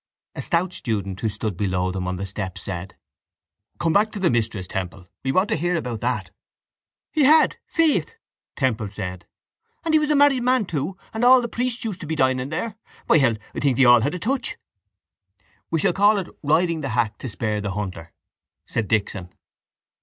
A 0.33 0.41
stout 0.41 0.73
student 0.73 1.19
who 1.19 1.29
stood 1.29 1.55
below 1.55 1.91
them 1.91 2.07
on 2.07 2.15
the 2.15 2.25
steps 2.25 2.63
said: 2.63 2.95
—Come 3.77 3.93
back 3.93 4.11
to 4.13 4.19
the 4.19 4.31
mistress, 4.31 4.65
Temple. 4.65 5.07
We 5.23 5.31
want 5.31 5.47
to 5.49 5.55
hear 5.55 5.75
about 5.75 6.01
that. 6.01 6.31
—He 7.11 7.21
had, 7.21 7.57
faith, 7.67 8.15
Temple 8.55 8.89
said. 8.89 9.27
And 9.85 9.93
he 9.93 9.99
was 9.99 10.09
a 10.09 10.15
married 10.15 10.41
man 10.41 10.65
too. 10.65 10.97
And 11.13 11.23
all 11.23 11.39
the 11.39 11.47
priests 11.47 11.83
used 11.85 12.01
to 12.01 12.07
be 12.07 12.15
dining 12.15 12.49
there. 12.49 12.77
By 13.05 13.19
hell, 13.19 13.35
I 13.53 13.59
think 13.59 13.77
they 13.77 13.85
all 13.85 14.01
had 14.01 14.15
a 14.15 14.17
touch. 14.17 14.57
—We 15.69 15.79
shall 15.79 15.93
call 15.93 16.17
it 16.17 16.29
riding 16.41 16.83
a 16.83 16.89
hack 16.89 17.19
to 17.19 17.29
spare 17.29 17.61
the 17.61 17.73
hunter, 17.73 18.11
said 18.65 18.87
Dixon. 18.87 19.29